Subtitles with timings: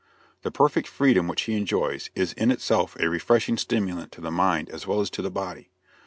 [0.41, 4.67] The perfect freedom which he enjoys is in itself a refreshing stimulant to the mind
[4.71, 5.69] as well as to the body.